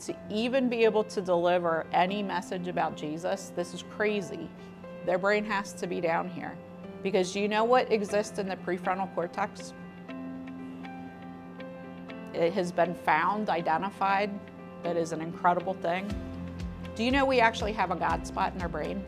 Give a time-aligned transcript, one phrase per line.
[0.00, 4.50] To even be able to deliver any message about Jesus, this is crazy.
[5.06, 6.56] Their brain has to be down here.
[7.02, 9.72] Because you know what exists in the prefrontal cortex?
[12.34, 14.30] It has been found, identified,
[14.82, 16.10] that is an incredible thing.
[16.96, 19.04] Do you know we actually have a God spot in our brain?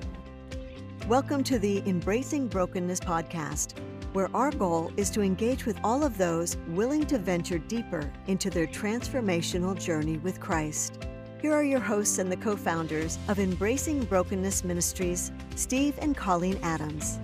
[1.08, 3.74] Welcome to the Embracing Brokenness podcast,
[4.16, 8.48] where our goal is to engage with all of those willing to venture deeper into
[8.48, 11.06] their transformational journey with Christ.
[11.42, 16.58] Here are your hosts and the co founders of Embracing Brokenness Ministries, Steve and Colleen
[16.62, 17.18] Adams.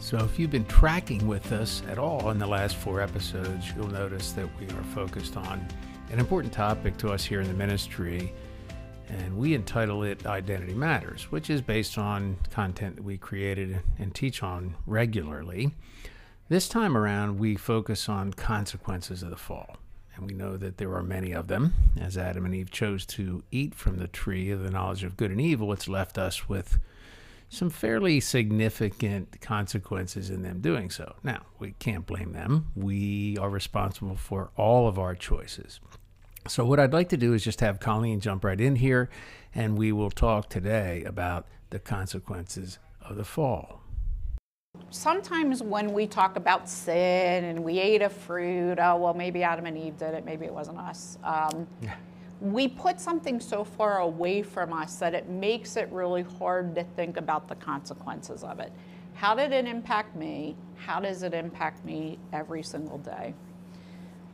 [0.00, 3.86] So, if you've been tracking with us at all in the last four episodes, you'll
[3.86, 5.68] notice that we are focused on
[6.10, 8.32] an important topic to us here in the ministry,
[9.08, 14.14] and we entitle it Identity Matters, which is based on content that we created and
[14.14, 15.74] teach on regularly.
[16.48, 19.76] This time around, we focus on consequences of the fall.
[20.16, 21.74] And we know that there are many of them.
[22.00, 25.30] As Adam and Eve chose to eat from the tree of the knowledge of good
[25.30, 26.78] and evil, it's left us with
[27.48, 31.16] some fairly significant consequences in them doing so.
[31.22, 32.70] Now, we can't blame them.
[32.76, 35.80] We are responsible for all of our choices.
[36.46, 39.08] So, what I'd like to do is just have Colleen jump right in here,
[39.54, 43.80] and we will talk today about the consequences of the fall.
[44.90, 49.66] Sometimes when we talk about sin and we ate a fruit, oh, well, maybe Adam
[49.66, 51.18] and Eve did it, maybe it wasn't us.
[51.24, 51.94] Um, yeah
[52.40, 56.84] we put something so far away from us that it makes it really hard to
[56.96, 58.72] think about the consequences of it.
[59.14, 60.56] How did it impact me?
[60.76, 63.34] How does it impact me every single day?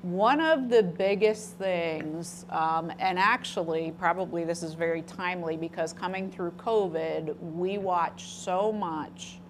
[0.02, 6.30] One of the biggest things, um, and actually, probably this is very timely because coming
[6.30, 9.40] through COVID, we watch so much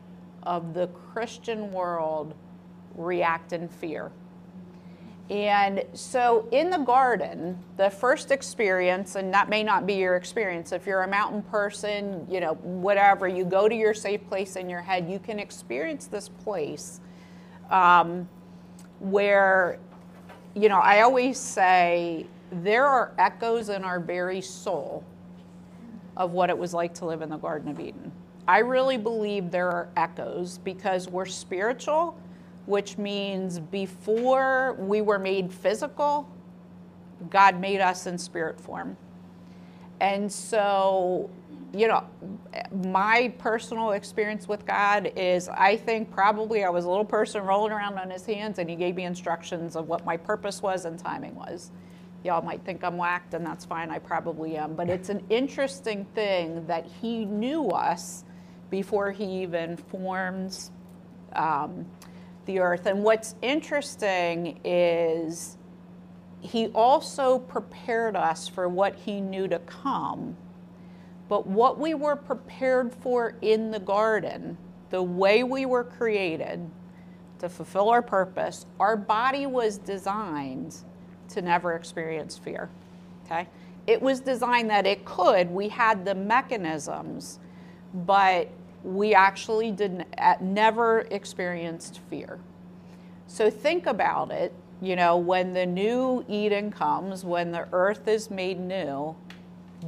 [0.43, 2.35] of the Christian world
[2.97, 4.11] react in fear.
[5.31, 10.73] And so in the garden, the first experience, and that may not be your experience,
[10.73, 14.69] if you're a mountain person, you know, whatever, you go to your safe place in
[14.69, 17.01] your head, you can experience this place
[17.71, 18.29] um,
[18.99, 19.79] where,
[20.55, 25.05] you know, I always say there are echoes in our very soul
[26.17, 28.11] of what it was like to live in the Garden of Eden.
[28.49, 32.19] I really believe there are echoes because we're spiritual
[32.71, 36.29] which means before we were made physical,
[37.29, 38.97] God made us in spirit form.
[40.01, 41.29] And so,
[41.73, 42.05] you know,
[42.73, 47.73] my personal experience with God is I think probably I was a little person rolling
[47.73, 50.99] around on his hands and he gave me instructions of what my purpose was and
[50.99, 51.71] timing was.
[52.23, 54.75] Y'all might think I'm whacked, and that's fine, I probably am.
[54.75, 58.25] But it's an interesting thing that he knew us
[58.69, 60.71] before he even formed
[61.33, 61.87] um,
[62.45, 62.85] the earth.
[62.85, 65.57] And what's interesting is
[66.41, 70.37] he also prepared us for what he knew to come.
[71.31, 74.59] But what we were prepared for in the garden,
[74.91, 76.69] the way we were created
[77.39, 80.75] to fulfill our purpose, our body was designed
[81.29, 82.69] to never experience fear.
[83.25, 83.47] Okay?
[83.87, 87.39] It was designed that it could, we had the mechanisms,
[87.95, 88.49] but
[88.83, 90.09] we actually didn't
[90.41, 92.41] never experienced fear.
[93.29, 94.53] So think about it,
[94.83, 99.15] you know, when the new Eden comes, when the earth is made new,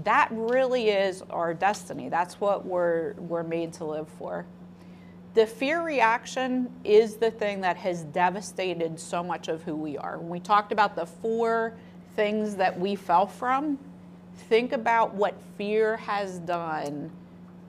[0.05, 2.09] that really is our destiny.
[2.09, 4.47] That's what we're we're made to live for.
[5.35, 10.19] The fear reaction is the thing that has devastated so much of who we are.
[10.19, 11.75] When we talked about the four
[12.17, 13.79] things that we fell from,
[14.49, 17.11] think about what fear has done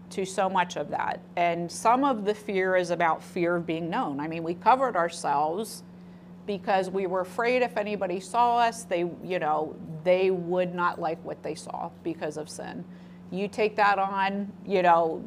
[0.09, 1.21] to so much of that.
[1.37, 4.19] And some of the fear is about fear of being known.
[4.19, 5.83] I mean, we covered ourselves
[6.45, 11.23] because we were afraid if anybody saw us, they, you know, they would not like
[11.23, 12.83] what they saw because of sin.
[13.31, 15.23] You take that on, you know,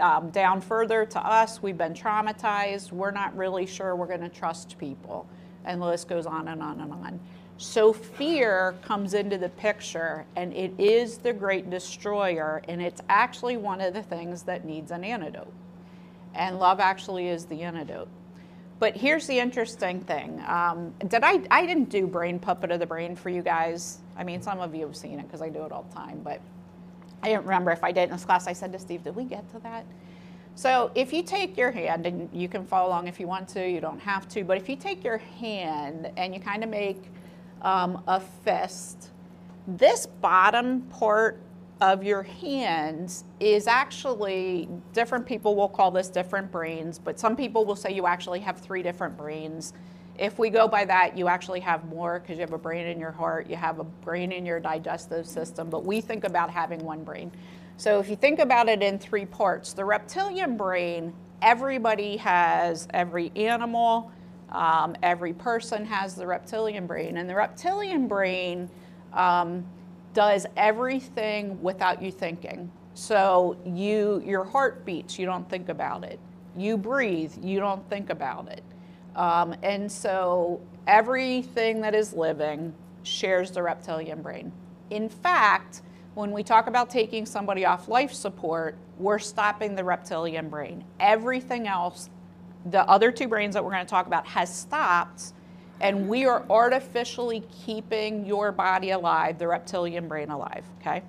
[0.00, 2.92] um, down further to us, we've been traumatized.
[2.92, 5.28] We're not really sure we're going to trust people.
[5.64, 7.20] And the list goes on and on and on.
[7.58, 13.56] So fear comes into the picture, and it is the great destroyer, and it's actually
[13.56, 15.52] one of the things that needs an antidote.
[16.34, 18.08] And love actually is the antidote.
[18.78, 20.42] But here's the interesting thing.
[20.46, 21.42] Um, did I?
[21.50, 23.98] I didn't do brain puppet of the brain for you guys.
[24.16, 26.20] I mean, some of you have seen it because I do it all the time.
[26.22, 26.40] But
[27.22, 28.46] I don't remember if I did in this class.
[28.46, 29.84] I said to Steve, "Did we get to that?"
[30.54, 33.68] So if you take your hand, and you can follow along if you want to.
[33.68, 34.44] You don't have to.
[34.44, 37.02] But if you take your hand and you kind of make
[37.62, 39.10] um, a fist.
[39.66, 41.40] This bottom part
[41.80, 47.64] of your hands is actually different people will call this different brains, but some people
[47.64, 49.72] will say you actually have three different brains.
[50.18, 52.98] If we go by that, you actually have more because you have a brain in
[52.98, 56.84] your heart, you have a brain in your digestive system, but we think about having
[56.84, 57.30] one brain.
[57.76, 63.30] So if you think about it in three parts, the reptilian brain, everybody has, every
[63.36, 64.10] animal,
[64.50, 67.18] um, every person has the reptilian brain.
[67.18, 68.68] And the reptilian brain
[69.12, 69.64] um,
[70.14, 72.70] does everything without you thinking.
[72.94, 76.18] So you, your heart beats, you don't think about it.
[76.56, 78.64] You breathe, you don't think about it.
[79.14, 84.52] Um, and so everything that is living shares the reptilian brain.
[84.90, 85.82] In fact,
[86.14, 90.84] when we talk about taking somebody off life support, we're stopping the reptilian brain.
[90.98, 92.10] Everything else,
[92.66, 95.32] the other two brains that we're going to talk about, has stopped,
[95.80, 101.02] and we are artificially keeping your body alive, the reptilian brain alive, okay?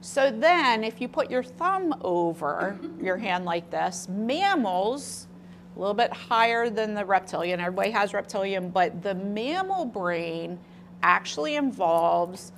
[0.00, 5.26] So then, if you put your thumb over your hand like this, mammals,
[5.76, 10.58] a little bit higher than the reptilian, everybody has reptilian, but the mammal brain
[11.02, 12.52] actually involves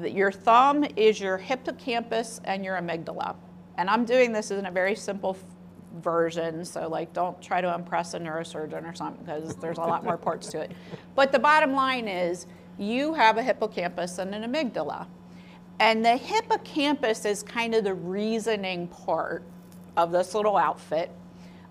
[0.00, 3.36] the, your thumb is your hippocampus and your amygdala.
[3.76, 5.36] And I'm doing this in a very simple
[6.02, 10.04] version, so like don't try to impress a neurosurgeon or something because there's a lot
[10.04, 10.72] more parts to it.
[11.14, 12.46] But the bottom line is
[12.76, 15.06] you have a hippocampus and an amygdala.
[15.78, 19.42] And the hippocampus is kind of the reasoning part
[19.96, 21.10] of this little outfit.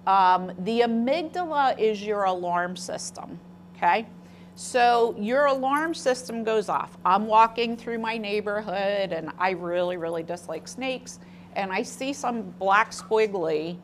[0.08, 3.40] Um, the amygdala is your alarm system,
[3.76, 4.08] okay?
[4.56, 6.98] So your alarm system goes off.
[7.04, 11.20] I'm walking through my neighborhood and I really, really dislike snakes.
[11.56, 13.78] And I see some black squiggly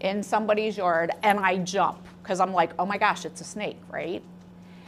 [0.00, 3.78] in somebody's yard and I jump because I'm like, oh my gosh, it's a snake,
[3.90, 4.22] right?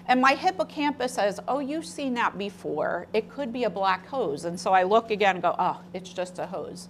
[0.06, 3.06] And my hippocampus says, oh, you've seen that before.
[3.12, 4.44] It could be a black hose.
[4.44, 6.88] And so I look again and go, oh, it's just a hose.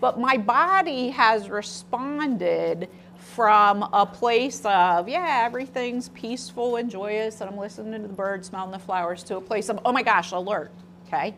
[0.00, 7.50] But my body has responded from a place of, yeah, everything's peaceful and joyous, and
[7.50, 10.32] I'm listening to the birds, smelling the flowers, to a place of, oh my gosh,
[10.32, 10.70] alert,
[11.06, 11.34] okay?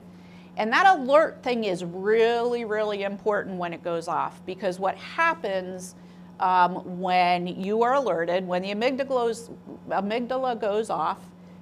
[0.56, 5.94] And that alert thing is really, really important when it goes off because what happens
[6.40, 9.50] um, when you are alerted, when the amygdala,
[9.88, 11.18] amygdala goes off,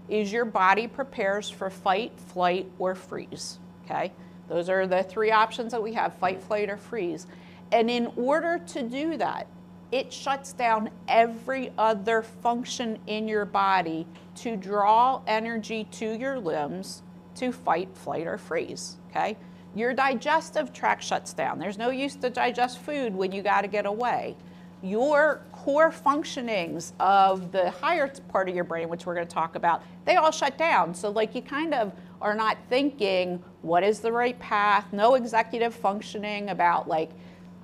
[0.09, 3.59] is your body prepares for fight, flight, or freeze.
[3.85, 4.13] Okay?
[4.49, 7.27] Those are the three options that we have fight, flight, or freeze.
[7.73, 9.47] And in order to do that,
[9.91, 14.07] it shuts down every other function in your body
[14.37, 17.03] to draw energy to your limbs
[17.37, 18.97] to fight, flight, or freeze.
[19.11, 19.37] Okay?
[19.75, 21.59] Your digestive tract shuts down.
[21.59, 24.37] There's no use to digest food when you got to get away
[24.83, 29.55] your core functionings of the higher part of your brain, which we're going to talk
[29.55, 30.95] about, they all shut down.
[30.95, 34.93] So, like, you kind of are not thinking, what is the right path?
[34.93, 37.11] No executive functioning about, like,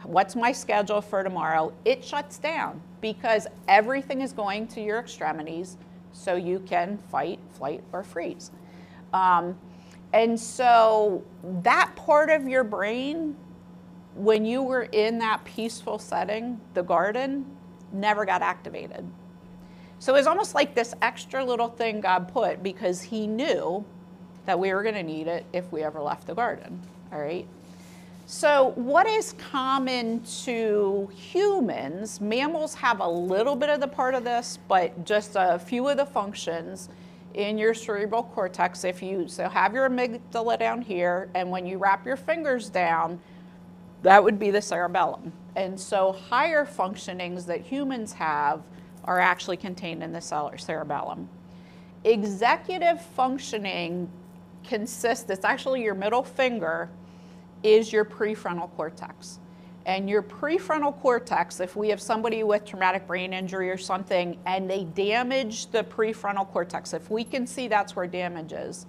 [0.03, 1.73] what's my schedule for tomorrow?
[1.85, 5.77] It shuts down because everything is going to your extremities
[6.13, 8.51] so you can fight, flight, or freeze.
[9.13, 9.59] Um,
[10.13, 11.23] and so,
[11.63, 13.37] that part of your brain
[14.15, 17.47] when you were in that peaceful setting, the garden
[17.93, 19.09] never got activated.
[19.99, 23.85] So it was almost like this extra little thing God put because He knew
[24.47, 26.81] that we were going to need it if we ever left the garden.
[27.13, 27.47] All right.
[28.27, 32.21] So, what is common to humans?
[32.21, 35.97] Mammals have a little bit of the part of this, but just a few of
[35.99, 36.89] the functions
[37.35, 38.85] in your cerebral cortex.
[38.85, 43.21] If you so have your amygdala down here, and when you wrap your fingers down,
[44.03, 45.33] that would be the cerebellum.
[45.57, 48.63] And so higher functionings that humans have
[49.05, 51.29] are actually contained in the cerebellum.
[52.05, 54.11] Executive functioning
[54.65, 56.89] consists, it's actually your middle finger,
[57.63, 59.39] is your prefrontal cortex.
[59.87, 64.71] And your prefrontal cortex, if we have somebody with traumatic brain injury or something and
[64.71, 68.87] they damage the prefrontal cortex, if we can see that's where damage is,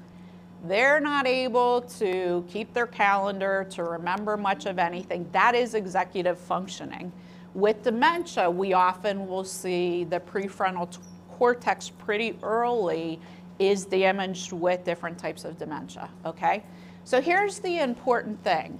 [0.63, 5.27] they're not able to keep their calendar, to remember much of anything.
[5.31, 7.11] That is executive functioning.
[7.53, 10.97] With dementia, we often will see the prefrontal
[11.29, 13.19] cortex pretty early
[13.59, 16.63] is damaged with different types of dementia, okay?
[17.03, 18.79] So here's the important thing.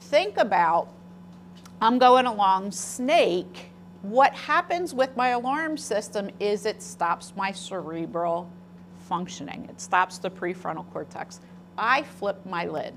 [0.00, 0.88] Think about
[1.80, 3.70] I'm going along snake.
[4.02, 8.50] What happens with my alarm system is it stops my cerebral
[9.04, 9.66] functioning.
[9.68, 11.40] It stops the prefrontal cortex.
[11.76, 12.94] I flip my lid,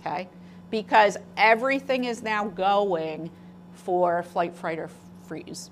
[0.00, 0.28] okay?
[0.70, 3.30] Because everything is now going
[3.72, 4.90] for flight, fright, or
[5.26, 5.70] freeze.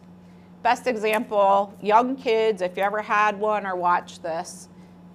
[0.63, 4.69] Best example young kids, if you ever had one or watched this,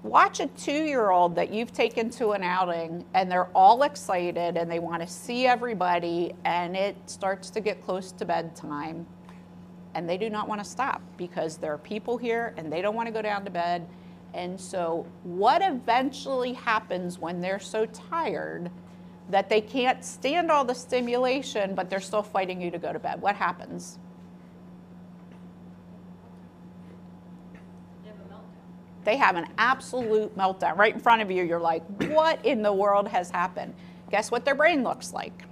[0.04, 4.58] watch a two year old that you've taken to an outing and they're all excited
[4.58, 9.06] and they want to see everybody, and it starts to get close to bedtime
[9.96, 12.96] and they do not want to stop because there are people here and they don't
[12.96, 13.88] want to go down to bed.
[14.34, 18.72] And so, what eventually happens when they're so tired
[19.30, 23.00] that they can't stand all the stimulation, but they're still fighting you to go to
[23.00, 23.22] bed?
[23.22, 24.00] What happens?
[29.04, 31.44] They have an absolute meltdown right in front of you.
[31.44, 33.74] You're like, what in the world has happened?
[34.12, 35.44] Guess what their brain looks like?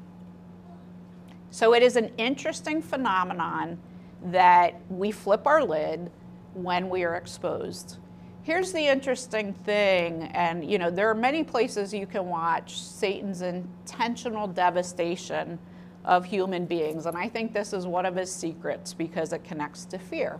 [1.49, 3.77] So it is an interesting phenomenon
[4.25, 6.09] that we flip our lid
[6.53, 7.97] when we are exposed.
[8.43, 13.43] Here's the interesting thing, and you know, there are many places you can watch Satan's
[13.43, 15.59] intentional devastation
[16.03, 19.85] of human beings, and I think this is one of his secrets because it connects
[19.85, 20.39] to fear.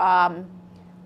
[0.00, 0.46] Um,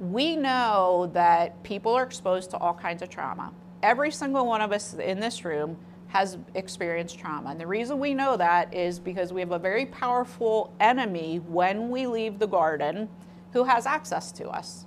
[0.00, 3.52] we know that people are exposed to all kinds of trauma.
[3.82, 7.50] Every single one of us in this room has experienced trauma.
[7.50, 11.90] And the reason we know that is because we have a very powerful enemy when
[11.90, 13.10] we leave the garden
[13.52, 14.86] who has access to us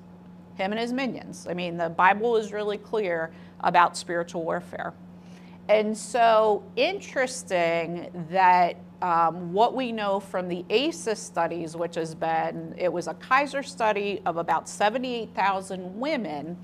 [0.62, 1.48] him and his minions.
[1.50, 4.94] I mean, the Bible is really clear about spiritual warfare.
[5.70, 12.76] And so, interesting that um, what we know from the ACEs studies, which has been,
[12.78, 16.58] it was a Kaiser study of about 78,000 women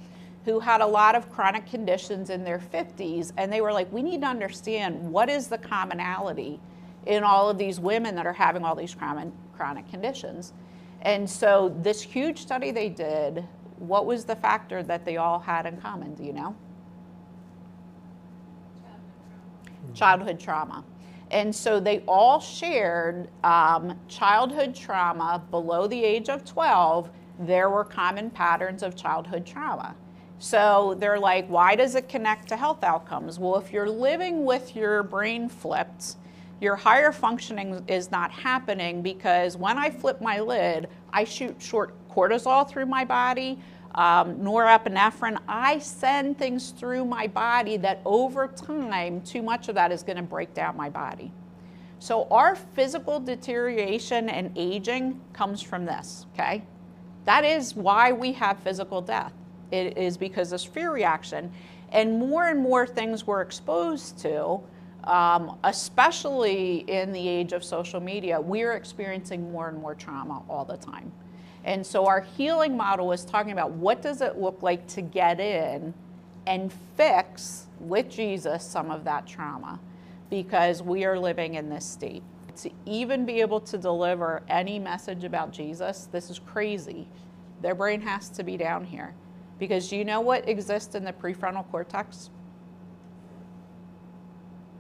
[0.46, 3.32] who had a lot of chronic conditions in their 50s.
[3.38, 6.60] And they were like, we need to understand what is the commonality
[7.06, 10.54] in all of these women that are having all these chronic, chronic conditions.
[11.02, 13.46] And so, this huge study they did,
[13.80, 16.14] what was the factor that they all had in common?
[16.16, 16.56] Do you know?
[19.94, 20.84] Childhood trauma.
[21.32, 27.10] And so they all shared um, childhood trauma below the age of 12.
[27.40, 29.96] There were common patterns of childhood trauma.
[30.40, 33.40] So they're like, why does it connect to health outcomes?
[33.40, 36.16] Well, if you're living with your brain flipped,
[36.62, 41.96] your higher functioning is not happening because when I flip my lid, I shoot short
[42.18, 43.60] cortisol through my body
[43.98, 49.92] um, norepinephrine, I send things through my body that over time, too much of that
[49.92, 51.32] is going to break down my body.
[51.98, 56.64] So, our physical deterioration and aging comes from this, okay?
[57.26, 59.34] That is why we have physical death.
[59.72, 61.52] It is because of fear reaction.
[61.92, 64.60] And more and more things we're exposed to,
[65.06, 70.66] um, especially in the age of social media, we're experiencing more and more trauma all
[70.66, 71.12] the time.
[71.68, 75.42] And so our healing model is talking about what does it look like to get
[75.42, 75.94] in
[76.48, 79.78] and fix with Jesus some of that trauma
[80.30, 82.24] because we are living in this state.
[82.62, 87.06] To even be able to deliver any message about Jesus, this is crazy.
[87.62, 89.14] Their brain has to be down here.
[89.60, 92.30] Because you know what exists in the prefrontal cortex?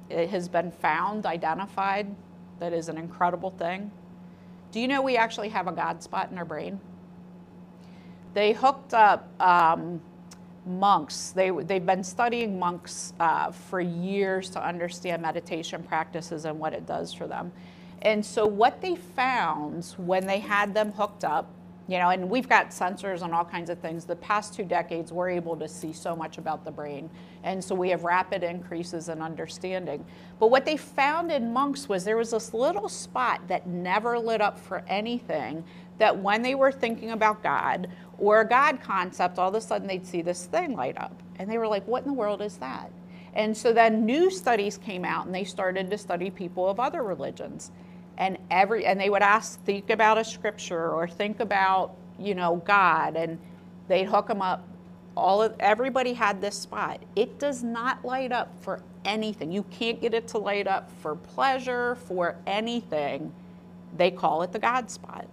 [0.10, 2.15] It has been found, identified,
[2.60, 3.91] that is an incredible thing.
[4.71, 6.79] Do you know we actually have a God spot in our brain?
[8.33, 10.01] They hooked up um,
[10.65, 11.31] monks.
[11.31, 16.86] They, they've been studying monks uh, for years to understand meditation practices and what it
[16.86, 17.51] does for them.
[18.01, 21.50] And so, what they found when they had them hooked up
[21.88, 24.03] you know, and we've got sensors and all kinds of things.
[24.03, 27.10] The past two decades, we're able to see so much about the brain.
[27.44, 30.06] And so we have rapid increases in understanding.
[30.39, 34.41] But what they found in monks was there was this little spot that never lit
[34.41, 35.63] up for anything
[35.98, 39.88] that when they were thinking about God or a God concept, all of a sudden
[39.88, 41.24] they'd see this thing light up.
[41.38, 42.91] And they were like, what in the world is that?
[43.34, 47.03] And so then new studies came out and they started to study people of other
[47.03, 47.72] religions
[48.17, 52.57] and every and they would ask think about a scripture or think about you know
[52.65, 53.38] god and
[53.88, 54.67] they'd hook them up.
[55.15, 57.01] All of everybody had this spot.
[57.15, 59.51] It does not light up for anything.
[59.51, 63.33] You can't get it to light up for pleasure for anything.
[63.95, 65.27] They call it the god spot.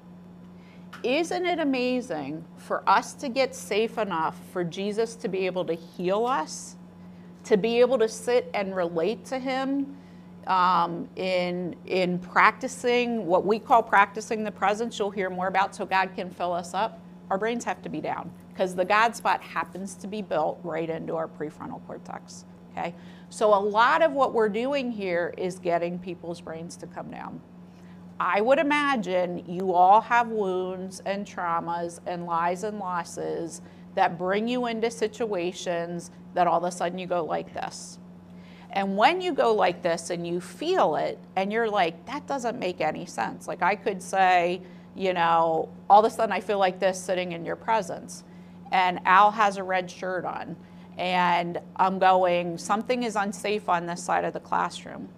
[1.02, 5.74] Isn't it amazing for us to get safe enough for jesus to be able to
[5.74, 6.76] heal us
[7.44, 9.96] to be able to sit and relate to him
[10.46, 15.84] um, in, in practicing what we call practicing the presence, you'll hear more about so
[15.84, 17.00] God can fill us up.
[17.30, 20.88] Our brains have to be down because the God spot happens to be built right
[20.88, 22.44] into our prefrontal cortex.
[22.72, 22.94] Okay?
[23.30, 27.40] So, a lot of what we're doing here is getting people's brains to come down.
[28.20, 33.60] I would imagine you all have wounds and traumas and lies and losses
[33.94, 37.98] that bring you into situations that all of a sudden you go like this
[38.74, 42.58] and when you go like this and you feel it, and you're like, that doesn't
[42.58, 43.48] make any sense.
[43.48, 44.60] Like I could say,
[44.94, 48.24] you know, all of a sudden I feel like this sitting in your presence,
[48.72, 50.56] and Al has a red shirt on,
[50.98, 55.08] and I'm going, something is unsafe on this side of the classroom.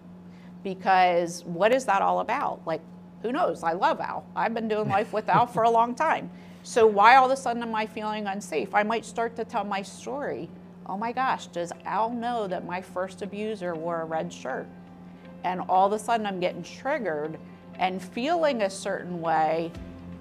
[0.63, 2.61] Because what is that all about?
[2.67, 2.83] Like,
[3.23, 3.63] Who knows?
[3.63, 4.25] I love Al.
[4.37, 6.31] I've been doing life with Al for a long time.
[6.63, 8.75] So why all of a sudden am I feeling unsafe?
[8.75, 10.49] I might start to tell my story.
[10.89, 14.69] Oh my gosh, does Al know that my first abuser wore a red shirt?
[15.43, 17.39] And all of a sudden I'm getting triggered
[17.79, 19.73] and feeling a certain way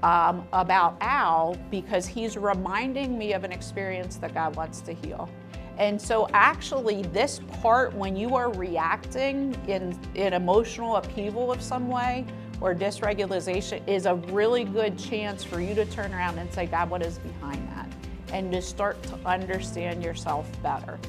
[0.01, 5.29] um, about Al because he's reminding me of an experience that God wants to heal.
[5.77, 11.89] And so, actually, this part, when you are reacting in, in emotional upheaval of some
[11.89, 12.25] way
[12.61, 16.89] or dysregulation, is a really good chance for you to turn around and say, God,
[16.89, 17.89] what is behind that?
[18.31, 20.99] And to start to understand yourself better.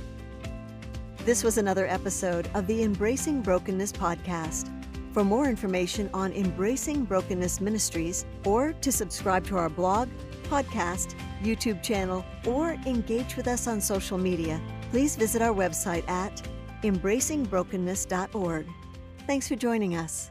[1.25, 4.71] This was another episode of the Embracing Brokenness podcast.
[5.13, 10.09] For more information on Embracing Brokenness Ministries or to subscribe to our blog,
[10.45, 16.47] podcast, YouTube channel, or engage with us on social media, please visit our website at
[16.83, 18.67] embracingbrokenness.org.
[19.27, 20.31] Thanks for joining us.